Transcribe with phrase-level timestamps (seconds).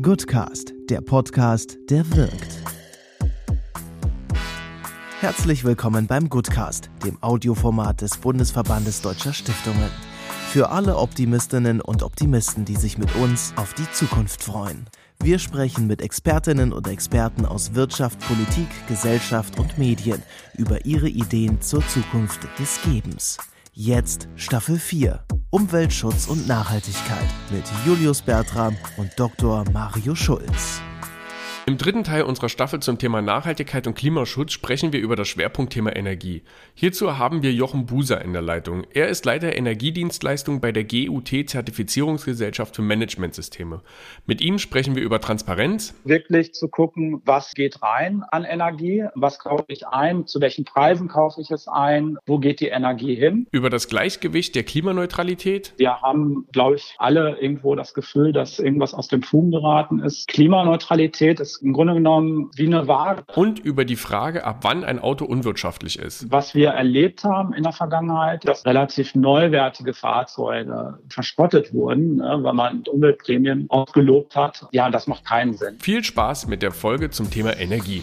[0.00, 2.62] Goodcast, der Podcast, der wirkt.
[5.18, 9.90] Herzlich willkommen beim Goodcast, dem Audioformat des Bundesverbandes Deutscher Stiftungen.
[10.52, 14.86] Für alle Optimistinnen und Optimisten, die sich mit uns auf die Zukunft freuen.
[15.20, 20.22] Wir sprechen mit Expertinnen und Experten aus Wirtschaft, Politik, Gesellschaft und Medien
[20.56, 23.38] über ihre Ideen zur Zukunft des Gebens.
[23.80, 25.24] Jetzt Staffel 4.
[25.50, 29.62] Umweltschutz und Nachhaltigkeit mit Julius Bertram und Dr.
[29.72, 30.80] Mario Schulz.
[31.68, 35.90] Im dritten Teil unserer Staffel zum Thema Nachhaltigkeit und Klimaschutz sprechen wir über das Schwerpunktthema
[35.90, 36.40] Energie.
[36.72, 38.86] Hierzu haben wir Jochen Buser in der Leitung.
[38.94, 43.82] Er ist Leiter Energiedienstleistung bei der GUT Zertifizierungsgesellschaft für Managementsysteme.
[44.24, 45.94] Mit ihm sprechen wir über Transparenz.
[46.04, 51.08] Wirklich zu gucken, was geht rein an Energie, was kaufe ich ein, zu welchen Preisen
[51.08, 53.46] kaufe ich es ein, wo geht die Energie hin.
[53.50, 55.74] Über das Gleichgewicht der Klimaneutralität.
[55.76, 60.28] Wir haben, glaube ich, alle irgendwo das Gefühl, dass irgendwas aus dem Fugen geraten ist.
[60.28, 63.24] Klimaneutralität ist im Grunde genommen wie eine Waage.
[63.34, 66.30] Und über die Frage, ab wann ein Auto unwirtschaftlich ist.
[66.30, 72.54] Was wir erlebt haben in der Vergangenheit, dass relativ neuwertige Fahrzeuge verschrottet wurden, ne, weil
[72.54, 74.66] man Umweltprämien ausgelobt hat.
[74.72, 75.78] Ja, das macht keinen Sinn.
[75.80, 78.02] Viel Spaß mit der Folge zum Thema Energie.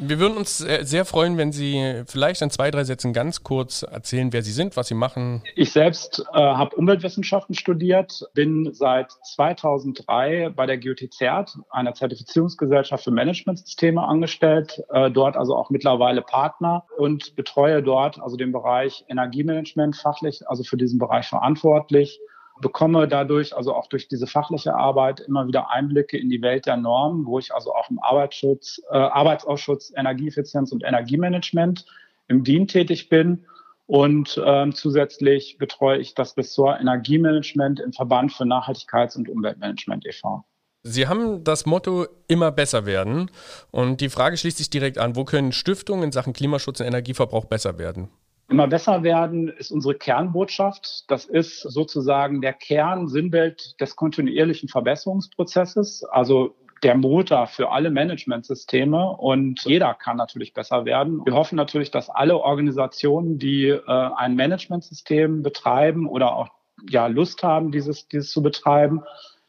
[0.00, 4.32] Wir würden uns sehr freuen, wenn Sie vielleicht in zwei, drei Sätzen ganz kurz erzählen,
[4.32, 5.42] wer Sie sind, was Sie machen.
[5.56, 13.10] Ich selbst äh, habe Umweltwissenschaften studiert, bin seit 2003 bei der GUT-CERT, einer Zertifizierungsgesellschaft für
[13.10, 19.96] Managementsysteme, angestellt, äh, dort also auch mittlerweile Partner und betreue dort also den Bereich Energiemanagement
[19.96, 22.20] fachlich, also für diesen Bereich verantwortlich
[22.60, 26.76] bekomme dadurch, also auch durch diese fachliche Arbeit, immer wieder Einblicke in die Welt der
[26.76, 31.86] Normen, wo ich also auch im Arbeitsschutz, äh, Arbeitsausschuss Energieeffizienz und Energiemanagement
[32.28, 33.44] im DIN tätig bin.
[33.86, 40.44] Und ähm, zusätzlich betreue ich das Ressort Energiemanagement im Verband für Nachhaltigkeits- und Umweltmanagement e.V.
[40.82, 43.30] Sie haben das Motto immer besser werden.
[43.70, 47.46] Und die Frage schließt sich direkt an, wo können Stiftungen in Sachen Klimaschutz und Energieverbrauch
[47.46, 48.10] besser werden?
[48.50, 51.04] Immer besser werden ist unsere Kernbotschaft.
[51.10, 56.04] Das ist sozusagen der Kern, Sinnbild des kontinuierlichen Verbesserungsprozesses.
[56.04, 61.20] Also der Motor für alle Managementsysteme und jeder kann natürlich besser werden.
[61.26, 66.48] Wir hoffen natürlich, dass alle Organisationen, die äh, ein Managementsystem betreiben oder auch
[66.88, 69.02] ja Lust haben, dieses, dieses zu betreiben,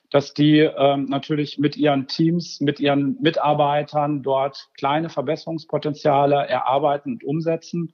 [0.09, 7.23] dass die ähm, natürlich mit ihren Teams, mit ihren Mitarbeitern dort kleine Verbesserungspotenziale erarbeiten und
[7.23, 7.93] umsetzen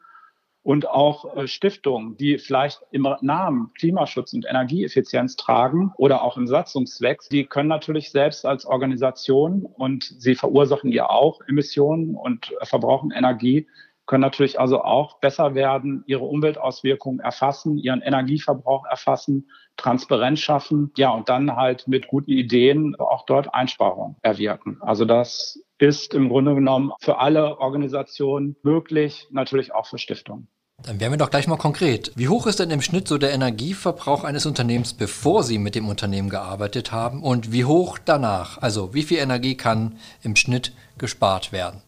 [0.65, 6.47] und auch äh, Stiftungen, die vielleicht im Namen Klimaschutz und Energieeffizienz tragen oder auch im
[6.47, 13.11] Satzungszweck, die können natürlich selbst als Organisation und sie verursachen ja auch Emissionen und verbrauchen
[13.11, 13.67] Energie,
[14.07, 21.11] können natürlich also auch besser werden, ihre Umweltauswirkungen erfassen, ihren Energieverbrauch erfassen, Transparenz schaffen, ja,
[21.11, 24.79] und dann halt mit guten Ideen auch dort Einsparungen erwirken.
[24.81, 30.47] Also das ist im Grunde genommen für alle Organisationen möglich, natürlich auch für Stiftungen.
[30.85, 32.11] Dann werden wir doch gleich mal konkret.
[32.15, 35.89] Wie hoch ist denn im Schnitt so der Energieverbrauch eines Unternehmens, bevor Sie mit dem
[35.89, 37.23] Unternehmen gearbeitet haben?
[37.23, 38.59] Und wie hoch danach?
[38.59, 41.81] Also wie viel Energie kann im Schnitt gespart werden?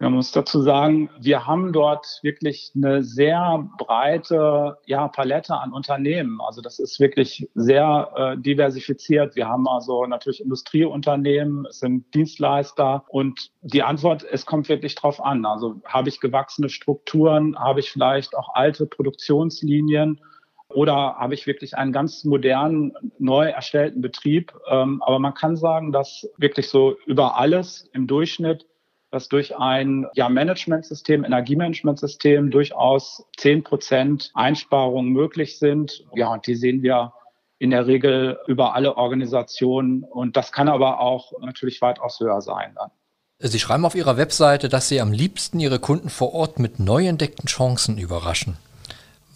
[0.00, 6.40] Man muss dazu sagen, wir haben dort wirklich eine sehr breite ja, Palette an Unternehmen.
[6.40, 9.36] Also das ist wirklich sehr äh, diversifiziert.
[9.36, 15.24] Wir haben also natürlich Industrieunternehmen, es sind Dienstleister und die Antwort, es kommt wirklich drauf
[15.24, 15.46] an.
[15.46, 20.20] Also habe ich gewachsene Strukturen, habe ich vielleicht auch alte Produktionslinien
[20.68, 24.52] oder habe ich wirklich einen ganz modernen, neu erstellten Betrieb.
[24.68, 28.66] Ähm, aber man kann sagen, dass wirklich so über alles im Durchschnitt
[29.14, 36.04] dass durch ein ja, Managementsystem, Energiemanagementsystem durchaus zehn Prozent Einsparungen möglich sind.
[36.16, 37.12] Ja, und die sehen wir
[37.60, 40.02] in der Regel über alle Organisationen.
[40.02, 42.90] Und das kann aber auch natürlich weitaus höher sein dann.
[43.38, 47.06] Sie schreiben auf Ihrer Webseite, dass Sie am liebsten Ihre Kunden vor Ort mit neu
[47.06, 48.56] entdeckten Chancen überraschen.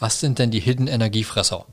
[0.00, 1.66] Was sind denn die Hidden Energiefresser?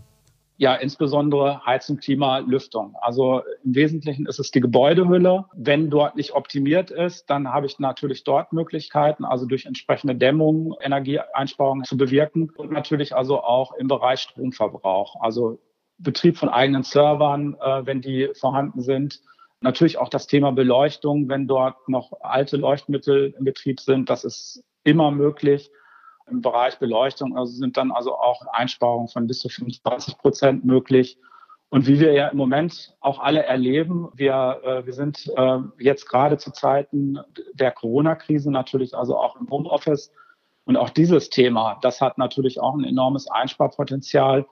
[0.58, 2.96] Ja, insbesondere Heizung, Klima, Lüftung.
[3.02, 5.46] Also im Wesentlichen ist es die Gebäudehülle.
[5.54, 10.74] Wenn dort nicht optimiert ist, dann habe ich natürlich dort Möglichkeiten, also durch entsprechende Dämmung
[10.80, 15.20] Energieeinsparungen zu bewirken und natürlich also auch im Bereich Stromverbrauch.
[15.20, 15.60] Also
[15.98, 19.22] Betrieb von eigenen Servern, äh, wenn die vorhanden sind.
[19.60, 24.64] Natürlich auch das Thema Beleuchtung, wenn dort noch alte Leuchtmittel im Betrieb sind, das ist
[24.84, 25.70] immer möglich
[26.30, 27.38] im Bereich Beleuchtung.
[27.38, 31.18] Also sind dann also auch Einsparungen von bis zu 25 Prozent möglich.
[31.70, 36.08] Und wie wir ja im Moment auch alle erleben, wir, äh, wir sind äh, jetzt
[36.08, 37.20] gerade zu Zeiten
[37.54, 40.12] der Corona-Krise natürlich also auch im Homeoffice.
[40.66, 44.46] Und auch dieses Thema, das hat natürlich auch ein enormes Einsparpotenzial.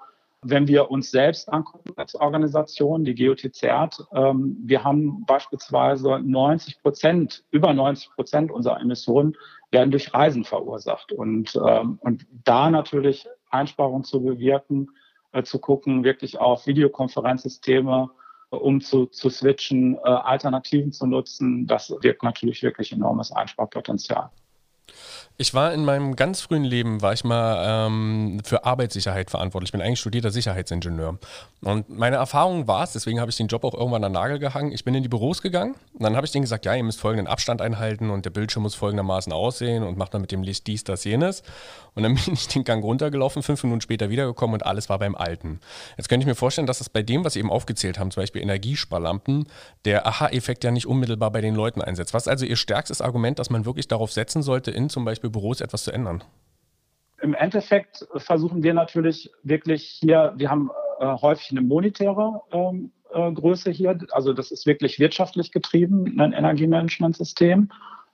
[0.44, 3.64] Wenn wir uns selbst angucken als Organisation, die GOTZ,
[4.14, 9.36] ähm, wir haben beispielsweise 90 Prozent, über 90 Prozent unserer Emissionen
[9.72, 11.12] werden durch Reisen verursacht.
[11.12, 14.90] Und, ähm, und da natürlich Einsparungen zu bewirken,
[15.32, 18.10] äh, zu gucken, wirklich auf Videokonferenzsysteme
[18.52, 24.30] äh, um zu, zu switchen, äh, Alternativen zu nutzen, das wirkt natürlich wirklich enormes Einsparpotenzial.
[25.38, 29.70] Ich war in meinem ganz frühen Leben, war ich mal ähm, für Arbeitssicherheit verantwortlich.
[29.70, 31.18] Ich bin eigentlich studierter Sicherheitsingenieur.
[31.62, 34.38] Und meine Erfahrung war es, deswegen habe ich den Job auch irgendwann an den Nagel
[34.38, 34.72] gehangen.
[34.72, 37.00] Ich bin in die Büros gegangen und dann habe ich denen gesagt, ja, ihr müsst
[37.00, 40.68] folgenden Abstand einhalten und der Bildschirm muss folgendermaßen aussehen und macht dann mit dem Licht
[40.68, 41.42] dies, das, jenes.
[41.96, 45.16] Und dann bin ich den Gang runtergelaufen, fünf Minuten später wiedergekommen und alles war beim
[45.16, 45.60] Alten.
[45.98, 48.22] Jetzt könnte ich mir vorstellen, dass das bei dem, was Sie eben aufgezählt haben, zum
[48.22, 49.48] Beispiel Energiesparlampen,
[49.86, 52.14] der Aha-Effekt ja nicht unmittelbar bei den Leuten einsetzt.
[52.14, 55.30] Was ist also Ihr stärkstes Argument, dass man wirklich darauf setzen sollte, in zum Beispiel
[55.30, 56.24] Büros etwas zu ändern?
[57.22, 60.70] Im Endeffekt versuchen wir natürlich wirklich hier, wir haben
[61.00, 66.34] äh, häufig eine monetäre ähm, äh, Größe hier, also das ist wirklich wirtschaftlich getrieben, ein
[66.34, 67.70] Energiemanagementsystem.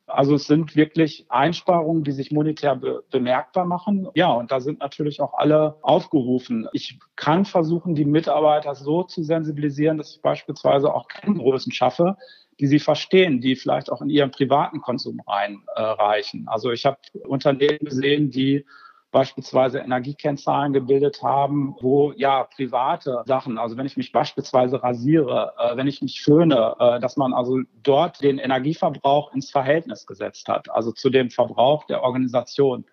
[0.06, 4.08] Also es sind wirklich Einsparungen, die sich monetär be bemerkbar machen.
[4.16, 6.68] Ja, und da sind natürlich auch alle aufgerufen.
[6.74, 12.18] Ich kann versuchen, die Mitarbeiter so zu sensibilisieren, dass ich beispielsweise auch Kenngrößen schaffe,
[12.60, 16.46] die sie verstehen, die vielleicht auch in ihren privaten Konsum reinreichen.
[16.46, 18.66] Äh, also ich habe Unternehmen gesehen, die
[19.12, 25.76] beispielsweise Energiekennzahlen gebildet haben, wo ja private Sachen, also wenn ich mich beispielsweise rasiere, äh,
[25.78, 30.70] wenn ich mich föhne, äh, dass man also dort den Energieverbrauch ins Verhältnis gesetzt hat,
[30.70, 32.86] also zu dem Verbrauch der Organisation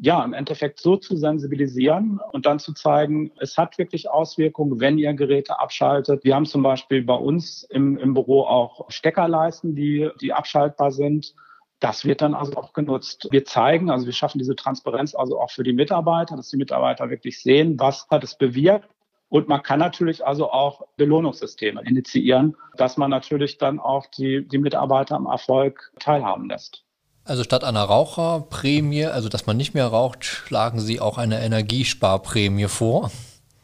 [0.00, 4.96] ja, im Endeffekt so zu sensibilisieren und dann zu zeigen, es hat wirklich Auswirkungen, wenn
[4.96, 6.22] ihr Geräte abschaltet.
[6.22, 11.34] Wir haben zum Beispiel bei uns im, im Büro auch Steckerleisten, die, die abschaltbar sind.
[11.80, 13.28] Das wird dann also auch genutzt.
[13.30, 17.10] Wir zeigen, also wir schaffen diese Transparenz also auch für die Mitarbeiter, dass die Mitarbeiter
[17.10, 18.88] wirklich sehen, was hat es bewirkt.
[19.30, 24.58] Und man kann natürlich also auch Belohnungssysteme initiieren, dass man natürlich dann auch die, die
[24.58, 26.84] Mitarbeiter am Erfolg teilhaben lässt.
[27.28, 32.68] Also statt einer Raucherprämie, also dass man nicht mehr raucht, schlagen Sie auch eine Energiesparprämie
[32.68, 33.10] vor?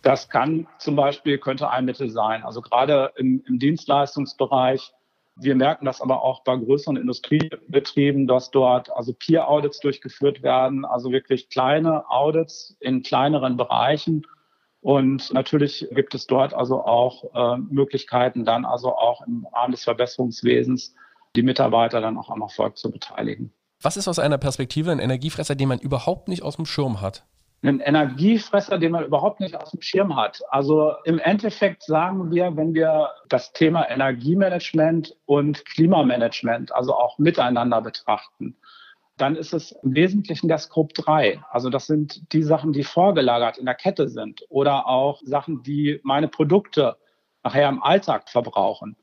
[0.02, 2.43] Das kann zum Beispiel, könnte ein Mittel sein.
[2.43, 4.93] Also gerade im, im Dienstleistungsbereich.
[5.37, 11.10] Wir merken das aber auch bei größeren Industriebetrieben, dass dort also Peer-Audits durchgeführt werden, also
[11.10, 14.26] wirklich kleine Audits in kleineren Bereichen.
[14.82, 19.84] Und natürlich gibt es dort also auch äh, Möglichkeiten, dann also auch im Rahmen des
[19.84, 20.94] Verbesserungswesens
[21.36, 23.52] die Mitarbeiter dann auch am Erfolg zu beteiligen.
[23.82, 27.25] Was ist aus einer Perspektive ein Energiefresser, den man überhaupt nicht aus dem Schirm hat?
[27.62, 30.42] Ein Energiefresser, den man überhaupt nicht aus dem Schirm hat.
[30.50, 37.81] Also im Endeffekt sagen wir, wenn wir das Thema Energiemanagement und Klimamanagement, also auch miteinander
[37.81, 38.56] betrachten,
[39.16, 41.40] dann ist es im Wesentlichen der Scope 3.
[41.50, 46.00] Also das sind die Sachen, die vorgelagert in der Kette sind oder auch Sachen, die
[46.02, 46.96] meine Produkte
[47.42, 48.96] nachher im Alltag verbrauchen.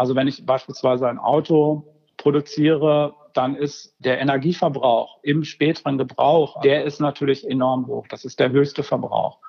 [0.00, 1.84] Also wenn ich beispielsweise ein Auto
[2.16, 8.06] produziere, dann ist der Energieverbrauch im späteren Gebrauch, der ist natürlich enorm hoch.
[8.08, 9.40] Das ist der höchste Verbrauch.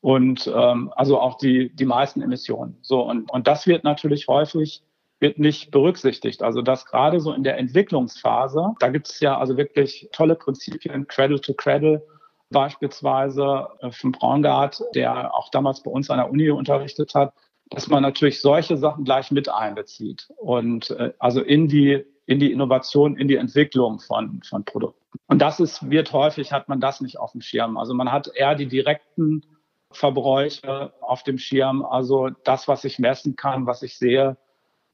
[0.00, 2.76] Und ähm, also auch die, die meisten Emissionen.
[2.82, 4.82] So, und, und das wird natürlich häufig
[5.20, 6.42] wird nicht berücksichtigt.
[6.42, 11.06] Also das gerade so in der Entwicklungsphase, da gibt es ja also wirklich tolle Prinzipien,
[11.06, 12.04] Cradle to Cradle,
[12.50, 17.32] beispielsweise äh, von Braungart, der auch damals bei uns an der Uni unterrichtet hat,
[17.70, 22.52] dass man natürlich solche Sachen gleich mit einbezieht und äh, also in die in die
[22.52, 25.18] Innovation, in die Entwicklung von, von Produkten.
[25.26, 27.76] Und das ist, wird häufig, hat man das nicht auf dem Schirm.
[27.76, 29.42] Also man hat eher die direkten
[29.90, 34.36] Verbräuche auf dem Schirm, also das, was ich messen kann, was ich sehe,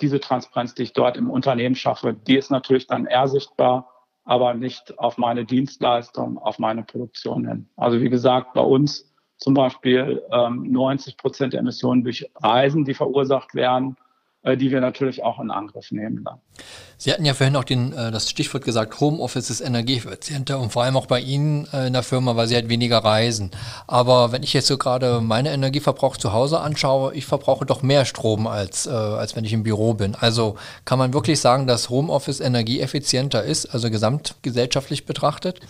[0.01, 3.91] diese Transparenz, die ich dort im Unternehmen schaffe, die ist natürlich dann eher sichtbar,
[4.25, 7.69] aber nicht auf meine Dienstleistung, auf meine Produktion hin.
[7.77, 12.95] Also wie gesagt, bei uns zum Beispiel ähm, 90 Prozent der Emissionen durch Reisen, die
[12.95, 13.97] verursacht werden,
[14.47, 16.39] äh, die wir natürlich auch in Angriff nehmen dann.
[16.99, 20.85] Sie hatten ja vorhin auch den, äh, das Stichwort gesagt, Homeoffice ist energieeffizienter und vor
[20.85, 23.51] allem auch bei Ihnen äh, in der Firma, weil Sie halt weniger reisen.
[23.89, 28.05] Aber wenn ich jetzt so gerade meinen Energieverbrauch zu Hause anschaue, ich verbrauche doch mehr
[28.05, 30.15] Strom als, als wenn ich im Büro bin.
[30.15, 35.61] Also kann man wirklich sagen, dass Homeoffice energieeffizienter ist, also gesamtgesellschaftlich betrachtet?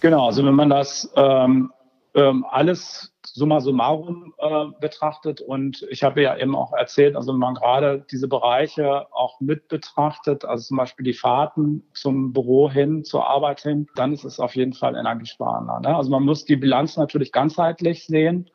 [0.00, 1.70] Genau, also wenn man das ähm,
[2.14, 5.40] ähm, alles summa summarum äh, betrachtet.
[5.40, 9.66] Und ich habe ja eben auch erzählt, also wenn man gerade diese Bereiche auch mit
[9.66, 14.38] betrachtet, also zum Beispiel die Fahrten zum Büro hin, zur Arbeit hin, dann ist es
[14.38, 15.80] auf jeden Fall energiesparender.
[15.80, 15.96] Ne?
[15.96, 18.48] Also man muss die Bilanz natürlich ganzheitlich sehen.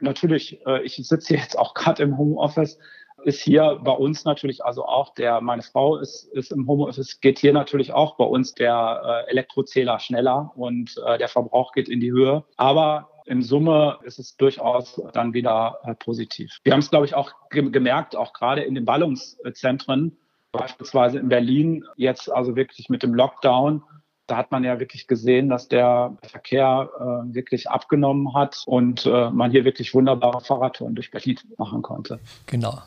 [0.00, 2.78] Natürlich, äh, ich sitze jetzt auch gerade im Homeoffice,
[3.24, 7.38] ist hier bei uns natürlich also auch der, meine Frau ist, ist im Homeoffice, geht
[7.38, 12.00] hier natürlich auch bei uns der äh, Elektrozähler schneller und äh, der Verbrauch geht in
[12.00, 12.44] die Höhe.
[12.58, 16.58] Aber in Summe ist es durchaus dann wieder äh, positiv.
[16.64, 20.16] Wir haben es, glaube ich, auch ge gemerkt, auch gerade in den Ballungszentren,
[20.52, 23.82] beispielsweise in Berlin, jetzt also wirklich mit dem Lockdown,
[24.26, 29.30] da hat man ja wirklich gesehen, dass der Verkehr äh, wirklich abgenommen hat und äh,
[29.30, 32.18] man hier wirklich wunderbare Fahrradtouren durch Berlin machen konnte.
[32.46, 32.78] Genau.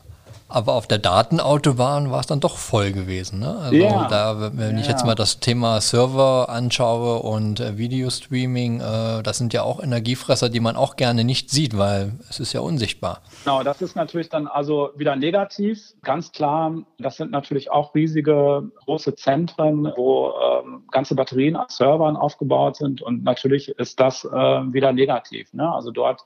[0.50, 3.38] Aber auf der Datenautobahn war es dann doch voll gewesen.
[3.38, 3.56] Ne?
[3.56, 4.08] Also ja.
[4.08, 4.80] da, wenn ja.
[4.80, 9.80] ich jetzt mal das Thema Server anschaue und äh, Videostreaming, äh, das sind ja auch
[9.80, 13.22] Energiefresser, die man auch gerne nicht sieht, weil es ist ja unsichtbar.
[13.44, 15.94] Genau, das ist natürlich dann also wieder negativ.
[16.02, 22.16] Ganz klar, das sind natürlich auch riesige große Zentren, wo ähm, ganze Batterien an Servern
[22.16, 25.52] aufgebaut sind und natürlich ist das äh, wieder negativ.
[25.52, 25.72] Ne?
[25.72, 26.24] Also dort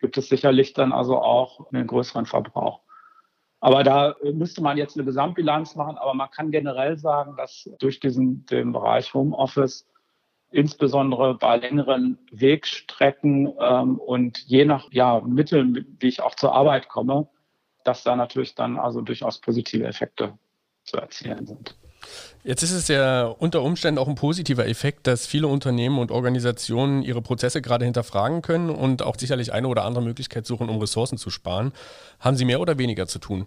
[0.00, 2.80] gibt es sicherlich dann also auch einen größeren Verbrauch.
[3.60, 5.98] Aber da müsste man jetzt eine Gesamtbilanz machen.
[5.98, 9.86] Aber man kann generell sagen, dass durch diesen den Bereich Homeoffice
[10.50, 16.88] insbesondere bei längeren Wegstrecken ähm, und je nach ja, Mitteln, wie ich auch zur Arbeit
[16.88, 17.28] komme,
[17.84, 20.38] dass da natürlich dann also durchaus positive Effekte
[20.84, 21.76] zu erzielen sind.
[22.44, 27.02] Jetzt ist es ja unter Umständen auch ein positiver Effekt, dass viele Unternehmen und Organisationen
[27.02, 31.18] ihre Prozesse gerade hinterfragen können und auch sicherlich eine oder andere Möglichkeit suchen, um Ressourcen
[31.18, 31.72] zu sparen.
[32.20, 33.46] Haben Sie mehr oder weniger zu tun?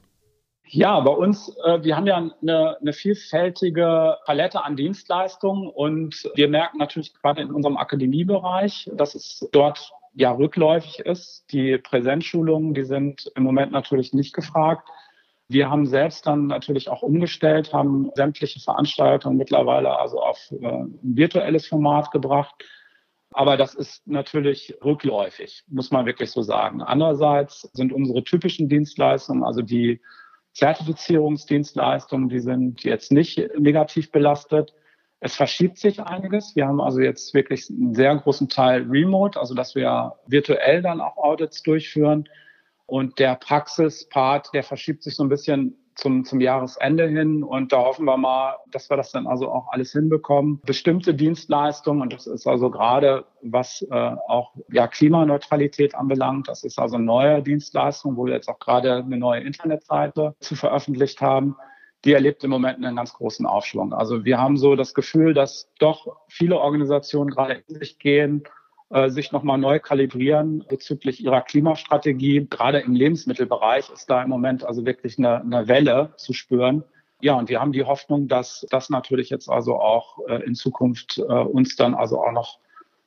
[0.74, 6.48] Ja, bei uns, äh, wir haben ja eine, eine vielfältige Palette an Dienstleistungen und wir
[6.48, 11.46] merken natürlich gerade in unserem Akademiebereich, dass es dort ja rückläufig ist.
[11.52, 14.88] Die Präsenzschulungen, die sind im Moment natürlich nicht gefragt.
[15.52, 21.68] Wir haben selbst dann natürlich auch umgestellt, haben sämtliche Veranstaltungen mittlerweile also auf äh, virtuelles
[21.68, 22.56] Format gebracht.
[23.34, 26.82] Aber das ist natürlich rückläufig, muss man wirklich so sagen.
[26.82, 30.02] Andererseits sind unsere typischen Dienstleistungen, also die
[30.54, 34.74] Zertifizierungsdienstleistungen, die sind jetzt nicht negativ belastet.
[35.20, 36.56] Es verschiebt sich einiges.
[36.56, 41.02] Wir haben also jetzt wirklich einen sehr großen Teil remote, also dass wir virtuell dann
[41.02, 42.28] auch Audits durchführen.
[42.92, 47.42] Und der Praxispart, der verschiebt sich so ein bisschen zum, zum Jahresende hin.
[47.42, 50.60] Und da hoffen wir mal, dass wir das dann also auch alles hinbekommen.
[50.66, 56.80] Bestimmte Dienstleistungen, und das ist also gerade, was äh, auch ja, Klimaneutralität anbelangt, das ist
[56.80, 61.56] also neue Dienstleistung, wo wir jetzt auch gerade eine neue Internetseite zu veröffentlicht haben
[62.04, 63.94] die erlebt im Moment einen ganz großen Aufschwung.
[63.94, 68.44] Also wir haben so das Gefühl, dass doch viele Organisationen gerade in sich gehen
[69.08, 72.48] sich nochmal neu kalibrieren bezüglich ihrer Klimastrategie.
[72.50, 76.84] Gerade im Lebensmittelbereich ist da im Moment also wirklich eine, eine Welle zu spüren.
[77.22, 81.20] Ja, und wir haben die Hoffnung, dass das natürlich jetzt also auch äh, in Zukunft
[81.20, 82.60] äh, uns dann also auch noch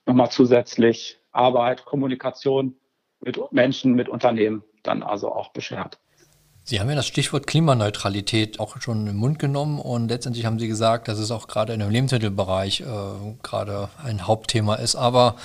[0.06, 2.76] nochmal zusätzlich Arbeit, Kommunikation
[3.20, 5.98] mit Menschen, mit Unternehmen dann also auch beschert.
[6.66, 10.66] Sie haben ja das Stichwort Klimaneutralität auch schon im Mund genommen und letztendlich haben Sie
[10.66, 12.84] gesagt, dass es auch gerade in dem Lebensmittelbereich äh,
[13.42, 14.96] gerade ein Hauptthema ist.
[14.96, 15.36] Aber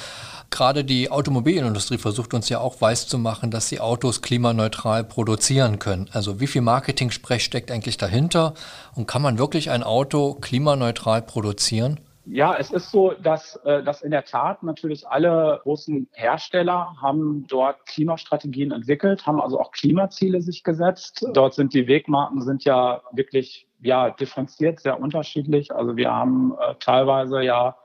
[0.50, 5.78] gerade die Automobilindustrie versucht uns ja auch weiß zu machen, dass sie Autos klimaneutral produzieren
[5.78, 6.10] können.
[6.14, 8.54] Also wie viel Marketing-Sprech steckt eigentlich dahinter
[8.96, 12.00] und kann man wirklich ein Auto klimaneutral produzieren?
[12.32, 17.48] Ja, es ist so, dass, äh, dass in der Tat natürlich alle großen Hersteller haben
[17.48, 21.26] dort Klimastrategien entwickelt, haben also auch Klimaziele sich gesetzt.
[21.34, 25.74] Dort sind die Wegmarken sind ja wirklich ja differenziert, sehr unterschiedlich.
[25.74, 27.76] Also wir haben äh, teilweise ja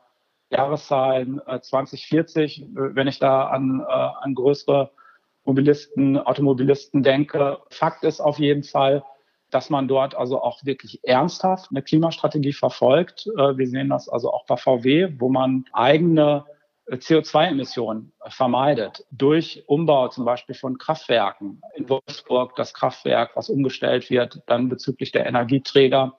[0.51, 4.91] Jahreszahlen äh, 2040, wenn ich da an, äh, an größere
[5.45, 7.59] Mobilisten, Automobilisten denke.
[7.71, 9.05] Fakt ist auf jeden Fall,
[9.55, 13.29] dass man dort also auch wirklich ernsthaft eine Klimastrategie verfolgt.
[13.39, 16.45] Äh, wir sehen das also auch bei VW, wo man eigene
[16.87, 21.63] äh, CO2-Emissionen vermeidet durch Umbau zum Beispiel von Kraftwerken.
[21.77, 26.19] In Wolfsburg das Kraftwerk, was umgestellt wird, dann bezüglich der Energieträger,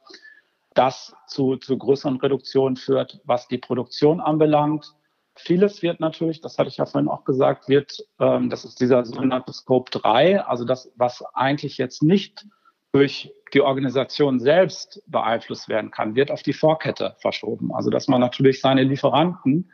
[0.74, 4.94] das zu, zu größeren Reduktionen führt, was die Produktion anbelangt.
[5.36, 9.04] Vieles wird natürlich, das hatte ich ja vorhin auch gesagt, wird, ähm, das ist dieser
[9.04, 12.46] sogenannte Scope 3, also das, was eigentlich jetzt nicht
[12.96, 17.74] durch die Organisation selbst beeinflusst werden kann, wird auf die Vorkette verschoben.
[17.76, 19.70] Also dass man natürlich seine Lieferanten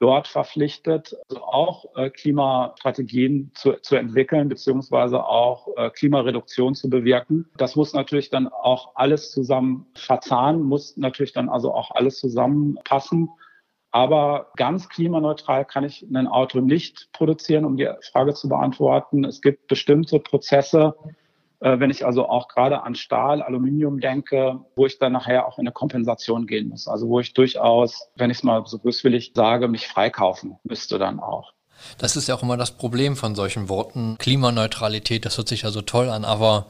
[0.00, 7.48] dort verpflichtet, also auch äh, Klimastrategien zu, zu entwickeln, beziehungsweise auch äh, Klimareduktion zu bewirken.
[7.56, 13.30] Das muss natürlich dann auch alles zusammen verzahnen, muss natürlich dann also auch alles zusammenpassen.
[13.92, 19.24] Aber ganz klimaneutral kann ich ein Auto nicht produzieren, um die Frage zu beantworten.
[19.24, 20.96] Es gibt bestimmte Prozesse,
[21.60, 25.62] wenn ich also auch gerade an Stahl, Aluminium denke, wo ich dann nachher auch in
[25.62, 26.86] eine Kompensation gehen muss.
[26.86, 31.18] Also wo ich durchaus, wenn ich es mal so böswillig sage, mich freikaufen müsste dann
[31.20, 31.52] auch.
[31.98, 34.16] Das ist ja auch immer das Problem von solchen Worten.
[34.18, 36.66] Klimaneutralität, das hört sich ja so toll an, aber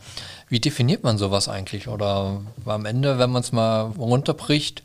[0.48, 1.88] wie definiert man sowas eigentlich?
[1.88, 4.82] Oder am Ende, wenn man es mal runterbricht,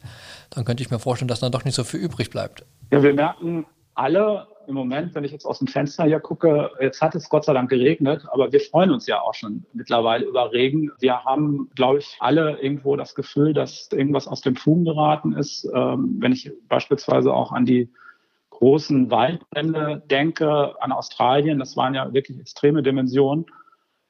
[0.50, 2.65] dann könnte ich mir vorstellen, dass dann doch nicht so viel übrig bleibt.
[2.91, 7.01] Ja, wir merken alle im Moment, wenn ich jetzt aus dem Fenster hier gucke, jetzt
[7.01, 10.51] hat es Gott sei Dank geregnet, aber wir freuen uns ja auch schon mittlerweile über
[10.51, 10.91] Regen.
[11.00, 15.67] Wir haben, glaube ich, alle irgendwo das Gefühl, dass irgendwas aus dem Fugen geraten ist.
[15.74, 17.91] Ähm, wenn ich beispielsweise auch an die
[18.50, 23.46] großen Waldbrände denke, an Australien, das waren ja wirklich extreme Dimensionen.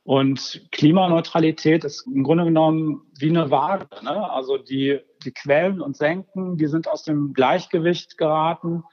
[0.03, 3.87] Und Klimaneutralität ist im Grunde genommen wie eine Waage.
[4.03, 4.31] Ne?
[4.31, 8.83] Also die, die Quellen und Senken, die sind aus dem Gleichgewicht geraten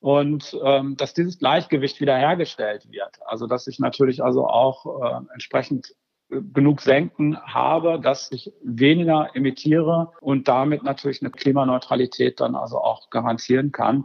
[0.00, 3.18] und ähm, dass dieses Gleichgewicht wiederhergestellt wird.
[3.26, 5.94] Also dass ich natürlich also auch äh, entsprechend
[6.28, 13.08] genug Senken habe, dass ich weniger emittiere und damit natürlich eine Klimaneutralität dann also auch
[13.10, 14.04] garantieren kann.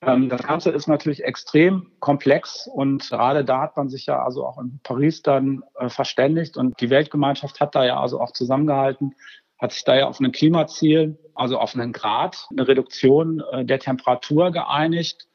[0.00, 4.46] Ähm, das Ganze ist natürlich extrem komplex und gerade da hat man sich ja also
[4.46, 9.14] auch in Paris dann äh, verständigt und die Weltgemeinschaft hat da ja also auch zusammengehalten,
[9.58, 13.78] hat sich da ja auf ein Klimaziel, also auf einen Grad, eine Reduktion äh, der
[13.78, 15.28] Temperatur geeinigt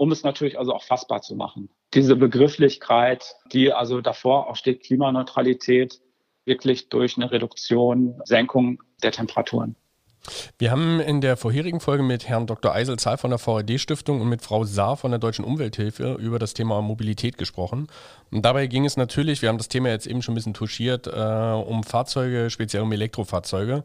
[0.00, 1.68] um es natürlich also auch fassbar zu machen.
[1.92, 6.00] Diese Begrifflichkeit, die also davor auch steht, Klimaneutralität,
[6.46, 9.76] wirklich durch eine Reduktion, Senkung der Temperaturen.
[10.58, 12.72] Wir haben in der vorherigen Folge mit Herrn Dr.
[12.72, 16.54] Eisel Zahl von der VRD-Stiftung und mit Frau Saar von der Deutschen Umwelthilfe über das
[16.54, 17.88] Thema Mobilität gesprochen.
[18.30, 21.06] Und dabei ging es natürlich, wir haben das Thema jetzt eben schon ein bisschen touchiert,
[21.06, 23.84] äh, um Fahrzeuge, speziell um Elektrofahrzeuge.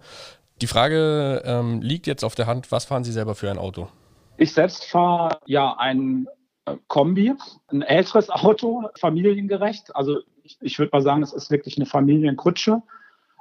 [0.61, 3.89] Die Frage ähm, liegt jetzt auf der Hand, was fahren Sie selber für ein Auto?
[4.37, 6.27] Ich selbst fahre ja ein
[6.65, 7.33] äh, Kombi,
[7.67, 9.95] ein älteres Auto, familiengerecht.
[9.95, 12.81] Also ich, ich würde mal sagen, es ist wirklich eine Familienkutsche.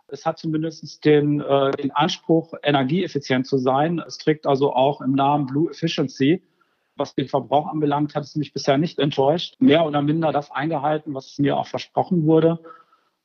[0.08, 4.02] Es hat zumindest den, äh, den Anspruch, energieeffizient zu sein.
[4.06, 6.42] Es trägt also auch im Namen Blue Efficiency.
[6.96, 9.56] Was den Verbrauch anbelangt, hat es mich bisher nicht enttäuscht.
[9.58, 12.60] Mehr oder minder das eingehalten, was mir auch versprochen wurde.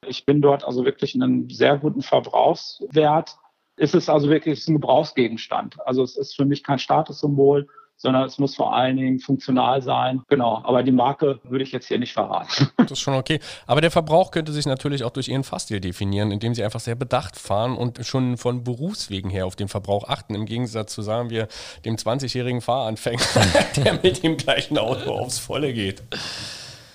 [0.07, 3.37] Ich bin dort also wirklich in einem sehr guten Verbrauchswert
[3.79, 5.77] ist es also wirklich ein Gebrauchsgegenstand.
[5.85, 7.67] Also es ist für mich kein Statussymbol,
[7.99, 10.21] sondern es muss vor allen Dingen funktional sein.
[10.29, 12.69] Genau, aber die Marke würde ich jetzt hier nicht verraten.
[12.77, 13.39] Das ist schon okay.
[13.67, 16.95] Aber der Verbrauch könnte sich natürlich auch durch Ihren Fahrstil definieren, indem Sie einfach sehr
[16.95, 20.33] bedacht fahren und schon von Berufswegen her auf den Verbrauch achten.
[20.33, 21.47] Im Gegensatz zu, sagen wir,
[21.85, 23.21] dem 20-jährigen Fahranfänger,
[23.75, 26.01] der mit dem gleichen Auto aufs Volle geht.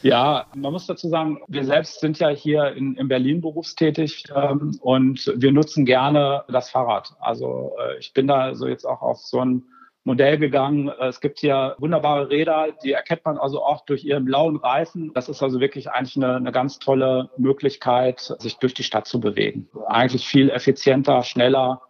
[0.02, 4.78] Ja, man muss dazu sagen, wir selbst sind ja hier in, in Berlin berufstätig ähm,
[4.80, 7.14] und wir nutzen gerne das Fahrrad.
[7.20, 9.62] Also äh, ich bin da so jetzt auch auf so ein
[10.04, 10.90] Modell gegangen.
[11.00, 15.12] Es gibt hier wunderbare Räder, die erkennt man also auch durch ihren blauen Reifen.
[15.14, 19.18] Das ist also wirklich eigentlich eine, eine ganz tolle Möglichkeit, sich durch die Stadt zu
[19.18, 19.68] bewegen.
[19.86, 21.80] Eigentlich viel effizienter, schneller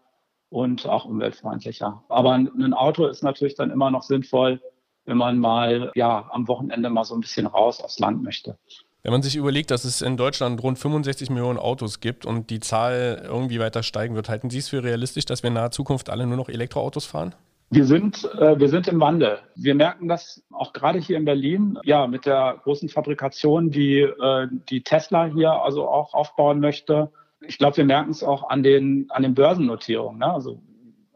[0.48, 2.04] und auch umweltfreundlicher.
[2.08, 4.60] Aber ein Auto ist natürlich dann immer noch sinnvoll,
[5.04, 8.56] wenn man mal ja am Wochenende mal so ein bisschen raus aufs Land möchte.
[9.02, 12.60] Wenn man sich überlegt, dass es in Deutschland rund 65 Millionen Autos gibt und die
[12.60, 16.08] Zahl irgendwie weiter steigen wird, halten Sie es für realistisch, dass wir in naher Zukunft
[16.08, 17.34] alle nur noch Elektroautos fahren?
[17.74, 19.40] Wir sind, äh, wir sind im Wandel.
[19.56, 24.46] Wir merken das auch gerade hier in Berlin, ja, mit der großen Fabrikation, die, äh,
[24.70, 27.10] die Tesla hier also auch aufbauen möchte.
[27.40, 30.20] Ich glaube, wir merken es auch an den, an den Börsennotierungen.
[30.20, 30.32] Ne?
[30.32, 30.62] Also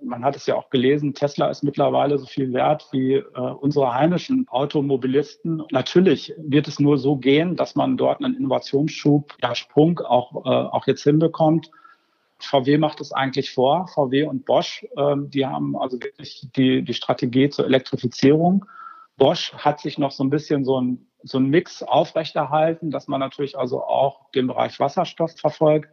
[0.03, 3.23] man hat es ja auch gelesen, Tesla ist mittlerweile so viel wert wie äh,
[3.61, 5.62] unsere heimischen Automobilisten.
[5.71, 10.49] Natürlich wird es nur so gehen, dass man dort einen Innovationsschub, ja, Sprung auch, äh,
[10.49, 11.71] auch jetzt hinbekommt.
[12.40, 16.94] VW macht es eigentlich vor, VW und Bosch, ähm, die haben also wirklich die, die
[16.94, 18.64] Strategie zur Elektrifizierung.
[19.16, 23.20] Bosch hat sich noch so ein bisschen so ein, so ein Mix aufrechterhalten, dass man
[23.20, 25.88] natürlich also auch den Bereich Wasserstoff verfolgt.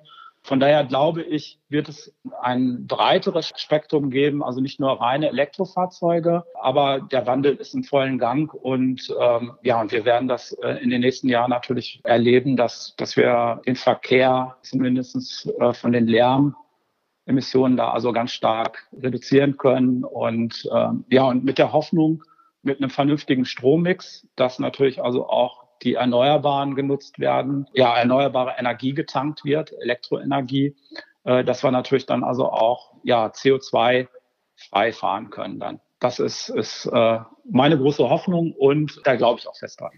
[0.45, 6.43] Von daher glaube ich, wird es ein breiteres Spektrum geben, also nicht nur reine Elektrofahrzeuge,
[6.61, 10.83] aber der Wandel ist im vollen Gang und ähm, ja, und wir werden das äh,
[10.83, 16.05] in den nächsten Jahren natürlich erleben, dass, dass wir den Verkehr zumindest äh, von den
[16.05, 22.23] Lärmemissionen da also ganz stark reduzieren können und ähm, ja, und mit der Hoffnung,
[22.61, 28.93] mit einem vernünftigen Strommix, dass natürlich also auch die Erneuerbaren genutzt werden, ja, erneuerbare Energie
[28.93, 30.75] getankt wird, Elektroenergie,
[31.23, 34.07] äh, dass wir natürlich dann also auch ja, CO2
[34.55, 35.79] frei fahren können dann.
[35.99, 39.91] Das ist, ist äh, meine große Hoffnung und da glaube ich auch fest dran.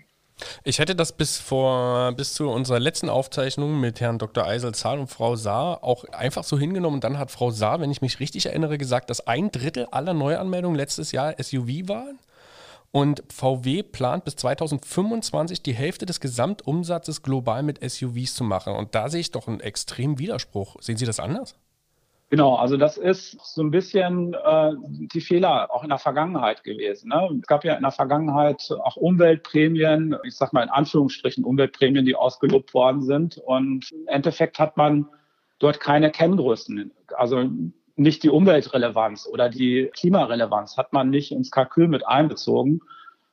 [0.64, 4.46] Ich hätte das bis vor, bis zu unserer letzten Aufzeichnung mit Herrn Dr.
[4.46, 7.02] Eisel Zahl und Frau Saar auch einfach so hingenommen.
[7.02, 10.78] Dann hat Frau Saar, wenn ich mich richtig erinnere, gesagt, dass ein Drittel aller Neuanmeldungen
[10.78, 12.20] letztes Jahr SUV waren.
[12.92, 18.76] Und VW plant bis 2025 die Hälfte des Gesamtumsatzes global mit SUVs zu machen.
[18.76, 20.78] Und da sehe ich doch einen extremen Widerspruch.
[20.82, 21.56] Sehen Sie das anders?
[22.30, 24.74] Genau, also das ist so ein bisschen äh,
[25.14, 27.10] die Fehler auch in der Vergangenheit gewesen.
[27.10, 27.40] Ne?
[27.40, 32.16] Es gab ja in der Vergangenheit auch Umweltprämien, ich sage mal in Anführungsstrichen Umweltprämien, die
[32.16, 33.38] ausgelobt worden sind.
[33.38, 35.08] Und im Endeffekt hat man
[35.60, 36.92] dort keine Kenngrößen.
[37.16, 37.50] Also
[37.98, 42.82] nicht die Umweltrelevanz oder die Klimarelevanz hat man nicht ins Kalkül mit einbezogen.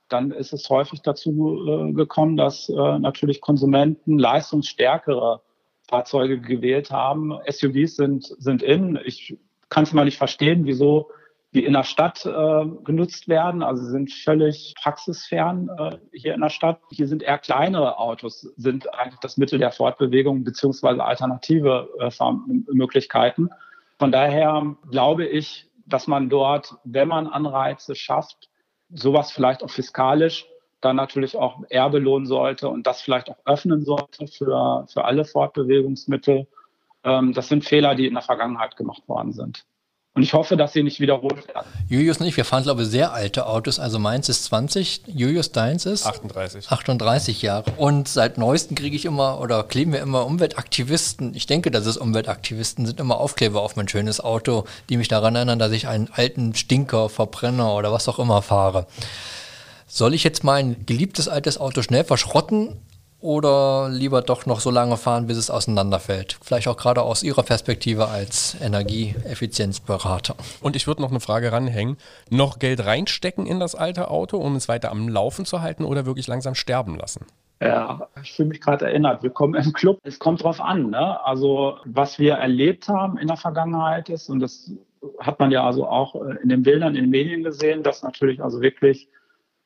[0.07, 5.41] dann ist es häufig dazu äh, gekommen, dass äh, natürlich Konsumenten leistungsstärkere
[5.87, 7.33] Fahrzeuge gewählt haben.
[7.49, 8.99] SUVs sind, sind in.
[9.03, 9.37] Ich
[9.69, 11.09] kann es mal nicht verstehen, wieso
[11.55, 13.63] die in der Stadt äh, genutzt werden.
[13.63, 16.79] Also sind völlig praxisfern äh, hier in der Stadt.
[16.91, 23.49] Hier sind eher kleinere Autos, sind eigentlich das Mittel der Fortbewegung beziehungsweise alternative äh, Fahrmöglichkeiten.
[23.97, 28.49] Von daher glaube ich, dass man dort, wenn man Anreize schafft,
[28.89, 30.45] sowas vielleicht auch fiskalisch
[30.81, 35.25] dann natürlich auch eher belohnen sollte und das vielleicht auch öffnen sollte für, für alle
[35.25, 36.47] Fortbewegungsmittel.
[37.03, 39.65] Ähm, das sind Fehler, die in der Vergangenheit gemacht worden sind.
[40.15, 41.67] Und ich hoffe, dass sie nicht wiederholt werden.
[41.89, 43.79] Julius und ich, wir fahren, glaube ich, sehr alte Autos.
[43.79, 46.05] Also meins ist 20, Julius, deins ist?
[46.05, 46.71] 38.
[46.71, 47.65] 38 Jahre.
[47.75, 51.35] Und seit neuestem kriege ich immer oder kleben wir immer Umweltaktivisten.
[51.35, 55.35] Ich denke, dass es Umweltaktivisten sind, immer Aufkleber auf mein schönes Auto, die mich daran
[55.35, 58.87] erinnern, dass ich einen alten Stinker, Verbrenner oder was auch immer fahre.
[59.85, 62.79] Soll ich jetzt mein geliebtes altes Auto schnell verschrotten
[63.25, 66.37] oder lieber doch noch so lange fahren, bis es auseinanderfällt?
[66.43, 70.35] Vielleicht auch gerade aus Ihrer Perspektive als Energieeffizienzberater.
[70.61, 71.97] Und ich würde noch eine Frage ranhängen.
[72.29, 76.05] Noch Geld reinstecken in das alte Auto, um es weiter am Laufen zu halten oder
[76.05, 77.25] wirklich langsam sterben lassen?
[77.61, 79.23] Ja, ich fühle mich gerade erinnert.
[79.23, 79.97] Willkommen im Club.
[80.03, 80.91] Es kommt drauf an.
[80.91, 81.25] Ne?
[81.25, 84.71] Also was wir erlebt haben in der Vergangenheit ist, und das
[85.19, 88.43] hat man ja also auch äh, in den Bildern in den Medien gesehen, dass natürlich
[88.43, 89.07] also wirklich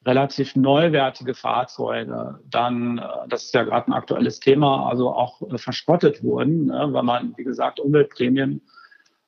[0.05, 5.57] relativ neuwertige Fahrzeuge dann, äh, das ist ja gerade ein aktuelles Thema, also auch äh,
[5.57, 8.61] verschrottet wurden, ne, weil man, wie gesagt, Umweltprämien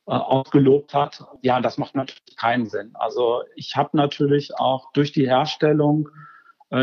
[0.06, 1.24] äh, ausgelobt hat.
[1.42, 2.90] Ja, das macht natürlich keinen Sinn.
[2.94, 6.08] Also ich habe natürlich auch durch die Herstellung,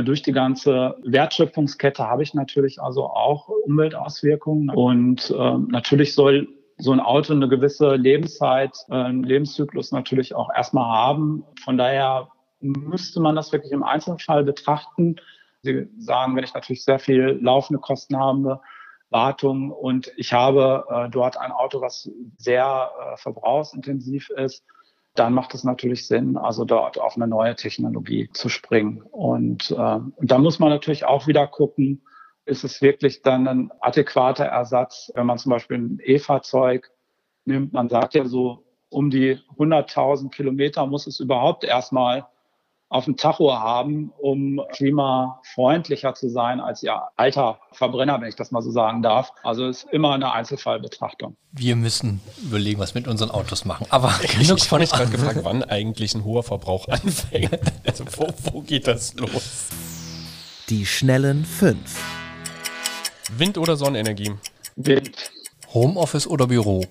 [0.05, 5.33] durch die ganze Wertschöpfungskette habe ich natürlich also auch Umweltauswirkungen und
[5.71, 6.47] natürlich soll
[6.77, 11.43] so ein Auto eine gewisse Lebenszeit, einen Lebenszyklus natürlich auch erstmal haben.
[11.63, 12.29] Von daher
[12.61, 15.17] müsste man das wirklich im Einzelfall betrachten.
[15.61, 18.61] Sie sagen, wenn ich natürlich sehr viel laufende Kosten habe,
[19.09, 24.63] Wartung und ich habe äh, dort ein Auto, was sehr äh, verbrauchsintensiv ist,
[25.15, 29.01] dann macht es natürlich Sinn, also dort auf eine neue Technologie zu springen.
[29.01, 32.03] Und, äh, und da muss man natürlich auch wieder gucken,
[32.45, 36.91] ist es wirklich dann ein adäquater Ersatz, wenn man zum Beispiel ein E-Fahrzeug
[37.45, 37.73] nimmt.
[37.73, 42.27] Man sagt ja so, um die 100.000 Kilometer muss es überhaupt erstmal
[42.89, 48.51] auf dem Tacho haben, um klimafreundlicher zu sein als ihr alter Verbrenner, wenn ich das
[48.51, 49.31] mal so sagen darf.
[49.43, 51.37] Also ist immer eine Einzelfallbetrachtung.
[51.51, 53.85] Wir müssen überlegen, was wir mit unseren Autos machen.
[53.91, 57.59] Aber genug von ich gerade gefragt, wann eigentlich ein hoher Verbrauch anfängt.
[57.85, 59.67] Also wo, wo geht das los?
[60.69, 62.03] Die schnellen fünf.
[63.37, 64.33] Wind- oder Sonnenenergie?
[64.75, 65.31] Wind.
[65.73, 66.83] Homeoffice oder Büro?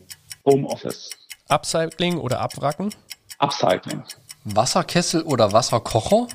[0.45, 1.11] Homeoffice.
[1.49, 2.95] Upcycling oder Abwracken?
[3.39, 4.05] Upcycling.
[4.57, 6.27] Wasserkessel oder Wasserkocher?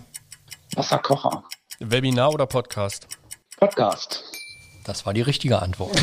[0.75, 1.43] Wasserkocher.
[1.79, 3.07] Webinar oder Podcast?
[3.57, 4.23] Podcast.
[4.85, 5.95] Das war die richtige Antwort.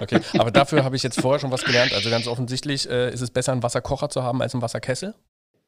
[0.00, 1.92] okay, aber dafür habe ich jetzt vorher schon was gelernt.
[1.92, 5.14] Also ganz offensichtlich äh, ist es besser, einen Wasserkocher zu haben als einen Wasserkessel?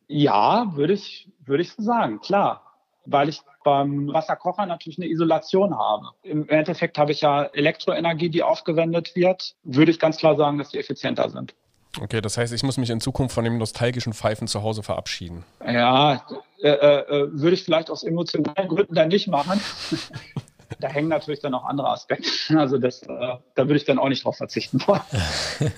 [0.07, 2.63] Ja, würde ich, würde ich so sagen, klar.
[3.07, 6.11] Weil ich beim Wasserkocher natürlich eine Isolation habe.
[6.23, 9.57] Im Endeffekt habe ich ja Elektroenergie, die aufgewendet wird.
[9.65, 11.55] Würde ich ganz klar sagen, dass die effizienter sind.
[12.01, 15.45] Okay, das heißt, ich muss mich in Zukunft von dem nostalgischen Pfeifen zu Hause verabschieden.
[15.67, 16.25] Ja,
[16.63, 19.61] äh, äh, würde ich vielleicht aus emotionalen Gründen dann nicht machen.
[20.81, 22.31] da hängen natürlich dann auch andere Aspekte.
[22.59, 25.03] Also das, äh, da würde ich dann auch nicht drauf verzichten wollen.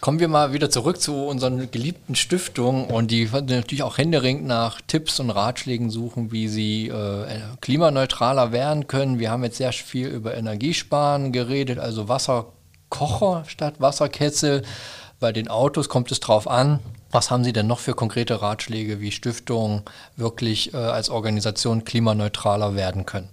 [0.00, 4.80] Kommen wir mal wieder zurück zu unseren geliebten Stiftungen und die natürlich auch händeringend nach
[4.86, 7.26] Tipps und Ratschlägen suchen, wie sie äh,
[7.60, 9.18] klimaneutraler werden können.
[9.18, 12.46] Wir haben jetzt sehr viel über Energiesparen geredet, also Wasser
[12.90, 14.62] Kocher statt Wasserkessel.
[15.18, 16.80] Bei den Autos kommt es drauf an.
[17.10, 19.82] Was haben Sie denn noch für konkrete Ratschläge, wie Stiftungen
[20.16, 23.28] wirklich äh, als Organisation klimaneutraler werden können?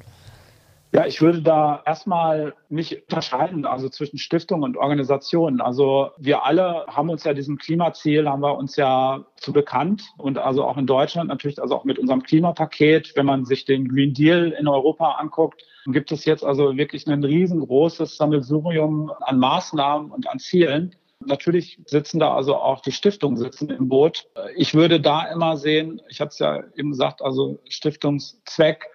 [0.93, 5.59] Ja, ich würde da erstmal nicht unterscheiden, also zwischen Stiftung und Organisation.
[5.59, 10.37] Also wir alle haben uns ja diesem Klimaziel, haben wir uns ja zu bekannt und
[10.37, 14.13] also auch in Deutschland natürlich, also auch mit unserem Klimapaket, wenn man sich den Green
[14.13, 20.29] Deal in Europa anguckt, gibt es jetzt also wirklich ein riesengroßes Sammelsurium an Maßnahmen und
[20.29, 20.95] an Zielen.
[21.25, 24.27] Natürlich sitzen da also auch die Stiftungen sitzen im Boot.
[24.55, 28.85] Ich würde da immer sehen, ich habe es ja eben gesagt, also Stiftungszweck,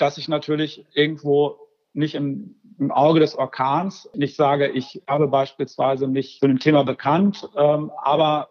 [0.00, 1.58] dass ich natürlich irgendwo
[1.92, 6.84] nicht im, im, Auge des Orkans nicht sage, ich habe beispielsweise mich zu dem Thema
[6.84, 8.48] bekannt, ähm, aber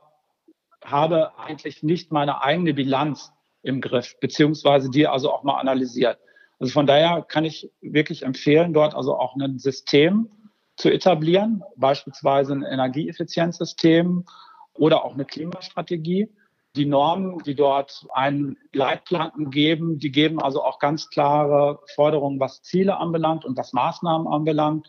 [0.83, 3.31] habe eigentlich nicht meine eigene Bilanz
[3.63, 6.19] im Griff, beziehungsweise die also auch mal analysiert.
[6.59, 10.29] Also von daher kann ich wirklich empfehlen, dort also auch ein System
[10.75, 14.25] zu etablieren, beispielsweise ein Energieeffizienzsystem
[14.73, 16.29] oder auch eine Klimastrategie,
[16.75, 22.61] Die Normen, die dort einen Leitplanken geben, die geben also auch ganz klare Forderungen, was
[22.61, 24.87] Ziele anbelangt und was Maßnahmen anbelangt.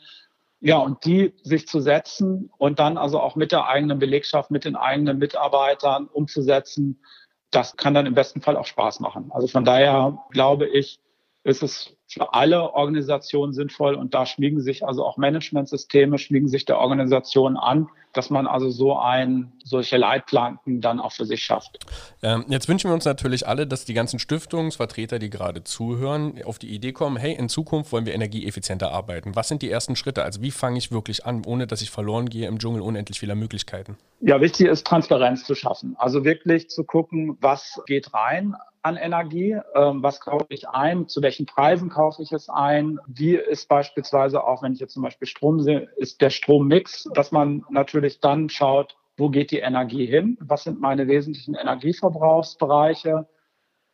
[0.61, 4.67] Ja, und die sich zu setzen und dann also auch mit der eigenen Belegschaft, mit
[4.67, 7.03] den eigenen Mitarbeitern umzusetzen,
[7.51, 9.31] das kann dann im besten Fall auch Spaß machen.
[9.33, 11.01] Also von daher glaube ich,
[11.45, 16.65] ist es für alle Organisationen sinnvoll und da schmiegen sich also auch Managementsysteme, schmiegen sich
[16.65, 21.79] der Organisation an, dass man also so ein, solche Leitplanken dann auch für sich schafft.
[22.23, 26.59] Ähm, jetzt wünschen wir uns natürlich alle, dass die ganzen Stiftungsvertreter, die gerade zuhören, auf
[26.59, 29.37] die Idee kommen, hey, in Zukunft wollen wir energieeffizienter arbeiten.
[29.37, 30.25] Was sind die ersten Schritte?
[30.25, 33.37] Also wie fange ich wirklich an, ohne dass ich verloren gehe im Dschungel unendlich vieler
[33.37, 33.97] Möglichkeiten?
[34.21, 35.95] Ja, wichtig ist Transparenz zu schaffen.
[35.97, 41.23] Also wirklich zu gucken, was geht rein an Energie, ähm, was kaufe ich ein, zu
[41.23, 45.29] welchen Preisen kaufe ich es ein, wie ist beispielsweise auch, wenn ich jetzt zum Beispiel
[45.29, 50.39] Strom sehe, ist der Strommix, dass man natürlich dann schaut, wo geht die Energie hin,
[50.41, 53.29] was sind meine wesentlichen Energieverbrauchsbereiche?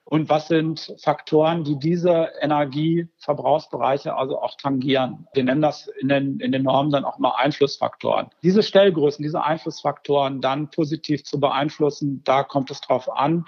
[0.09, 5.27] Und was sind Faktoren, die diese Energieverbrauchsbereiche also auch tangieren.
[5.35, 8.29] Wir nennen das in den, in den Normen dann auch mal Einflussfaktoren.
[8.40, 13.46] Diese Stellgrößen, diese Einflussfaktoren dann positiv zu beeinflussen, da kommt es drauf an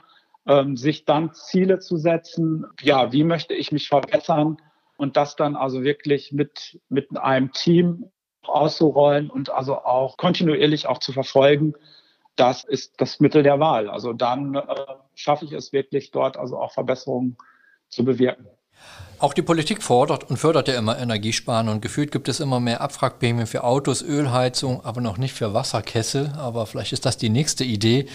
[0.48, 4.56] ähm, sich dann Ziele zu setzen, ja, wie möchte ich mich verbessern
[4.96, 8.10] und das dann also wirklich mit, mit einem Team
[8.42, 11.74] auszurollen und also auch kontinuierlich auch zu verfolgen,
[12.34, 13.90] das ist das Mittel der Wahl.
[13.90, 14.62] Also dann äh,
[15.14, 17.36] schaffe ich es wirklich dort also auch Verbesserungen
[17.88, 18.46] zu bewirken.
[19.18, 22.80] Auch die Politik fordert und fördert ja immer Energiesparen und gefühlt gibt es immer mehr
[22.80, 26.32] Abwrackprämien für Autos, Ölheizung, aber noch nicht für Wasserkessel.
[26.38, 28.06] Aber vielleicht ist das die nächste Idee.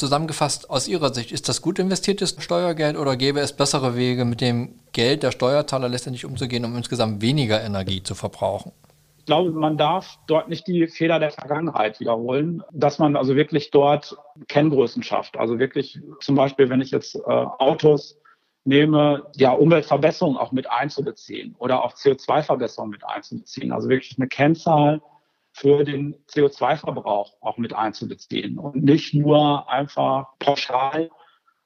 [0.00, 4.40] Zusammengefasst, aus Ihrer Sicht, ist das gut investiertes Steuergeld oder gäbe es bessere Wege, mit
[4.40, 8.72] dem Geld der Steuerzahler letztendlich umzugehen, um insgesamt weniger Energie zu verbrauchen?
[9.18, 13.70] Ich glaube, man darf dort nicht die Fehler der Vergangenheit wiederholen, dass man also wirklich
[13.70, 14.16] dort
[14.48, 15.36] Kenngrößen schafft.
[15.36, 18.16] Also wirklich zum Beispiel, wenn ich jetzt äh, Autos
[18.64, 23.70] nehme, ja, Umweltverbesserung auch mit einzubeziehen oder auch CO2-Verbesserung mit einzubeziehen.
[23.70, 25.02] Also wirklich eine Kennzahl,
[25.52, 31.10] für den CO2-Verbrauch auch mit einzubeziehen und nicht nur einfach pauschal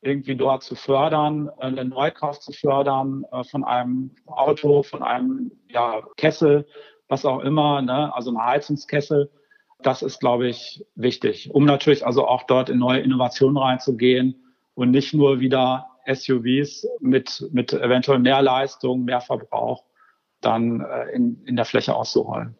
[0.04, 6.02] irgendwie dort zu fördern, einen Neukauf zu fördern äh, von einem Auto, von einem ja,
[6.16, 6.66] Kessel,
[7.08, 8.14] was auch immer, ne?
[8.14, 9.30] also ein Heizungskessel.
[9.82, 14.42] Das ist, glaube ich, wichtig, um natürlich also auch dort in neue Innovationen reinzugehen
[14.74, 19.84] und nicht nur wieder SUVs mit, mit eventuell mehr Leistung, mehr Verbrauch
[20.40, 22.56] dann äh, in, in der Fläche auszurollen.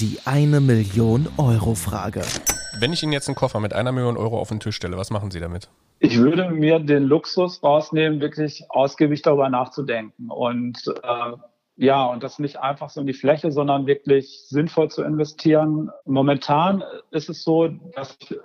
[0.00, 2.20] Die eine Million Euro Frage.
[2.78, 5.10] Wenn ich Ihnen jetzt einen Koffer mit einer Million Euro auf den Tisch stelle, was
[5.10, 5.70] machen Sie damit?
[6.00, 11.36] Ich würde mir den Luxus rausnehmen, wirklich ausgiebig darüber nachzudenken und äh,
[11.76, 15.90] ja, und das nicht einfach so in die Fläche, sondern wirklich sinnvoll zu investieren.
[16.04, 18.36] Momentan ist es so, dass ich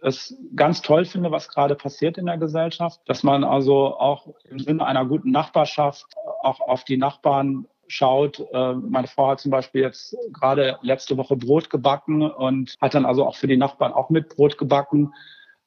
[0.00, 4.58] es ganz toll finde, was gerade passiert in der Gesellschaft, dass man also auch im
[4.58, 6.06] Sinne einer guten Nachbarschaft
[6.42, 8.40] auch auf die Nachbarn schaut.
[8.52, 13.06] Äh, meine Frau hat zum Beispiel jetzt gerade letzte Woche Brot gebacken und hat dann
[13.06, 15.12] also auch für die Nachbarn auch mit Brot gebacken.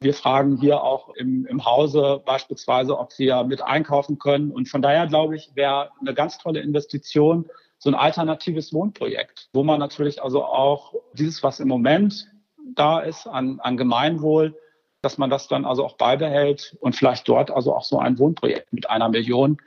[0.01, 4.51] Wir fragen hier auch im, im Hause beispielsweise, ob wir mit einkaufen können.
[4.51, 9.63] Und von daher glaube ich, wäre eine ganz tolle Investition so ein alternatives Wohnprojekt, wo
[9.63, 12.27] man natürlich also auch dieses, was im Moment
[12.75, 14.55] da ist an, an Gemeinwohl,
[15.01, 18.73] dass man das dann also auch beibehält und vielleicht dort also auch so ein Wohnprojekt
[18.73, 19.57] mit einer Million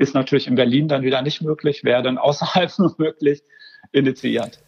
[0.00, 3.42] ist natürlich in Berlin dann wieder nicht möglich, wäre dann außerhalb nur möglich,
[3.92, 4.58] initiiert.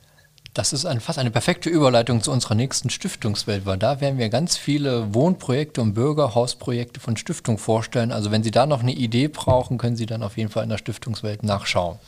[0.52, 4.28] Das ist ein, fast eine perfekte Überleitung zu unserer nächsten Stiftungswelt, weil da werden wir
[4.28, 8.12] ganz viele Wohnprojekte und Bürgerhausprojekte von Stiftung vorstellen.
[8.12, 10.68] Also wenn Sie da noch eine Idee brauchen, können Sie dann auf jeden Fall in
[10.68, 11.98] der Stiftungswelt nachschauen.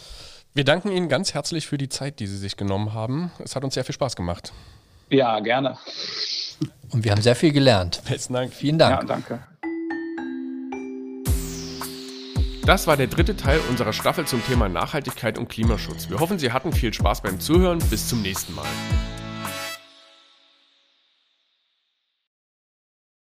[0.52, 3.32] Wir danken Ihnen ganz herzlich für die Zeit, die Sie sich genommen haben.
[3.42, 4.52] Es hat uns sehr viel Spaß gemacht.
[5.08, 5.78] Ja, gerne.
[6.90, 8.02] Und wir haben sehr viel gelernt.
[8.06, 8.52] Besten Dank.
[8.52, 9.00] Vielen Dank.
[9.00, 9.38] Ja, danke.
[12.66, 16.08] Das war der dritte Teil unserer Staffel zum Thema Nachhaltigkeit und Klimaschutz.
[16.08, 17.78] Wir hoffen, Sie hatten viel Spaß beim Zuhören.
[17.90, 18.64] Bis zum nächsten Mal.